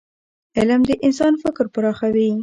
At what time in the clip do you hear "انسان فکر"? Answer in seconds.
1.05-1.65